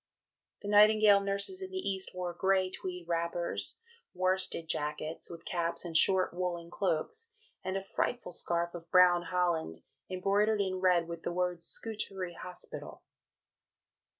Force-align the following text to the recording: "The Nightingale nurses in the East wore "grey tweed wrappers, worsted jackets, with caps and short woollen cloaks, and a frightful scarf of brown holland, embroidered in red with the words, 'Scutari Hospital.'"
"The 0.63 0.67
Nightingale 0.67 1.19
nurses 1.19 1.61
in 1.61 1.69
the 1.69 1.77
East 1.77 2.15
wore 2.15 2.33
"grey 2.33 2.71
tweed 2.71 3.07
wrappers, 3.07 3.77
worsted 4.15 4.67
jackets, 4.67 5.29
with 5.29 5.45
caps 5.45 5.85
and 5.85 5.95
short 5.95 6.33
woollen 6.33 6.71
cloaks, 6.71 7.29
and 7.63 7.77
a 7.77 7.83
frightful 7.83 8.31
scarf 8.31 8.73
of 8.73 8.89
brown 8.89 9.21
holland, 9.21 9.83
embroidered 10.09 10.59
in 10.59 10.79
red 10.81 11.07
with 11.07 11.21
the 11.21 11.31
words, 11.31 11.65
'Scutari 11.65 12.33
Hospital.'" 12.33 13.03